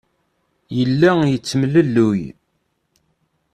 Yella 0.77 1.11
yettemlelluy. 1.31 2.21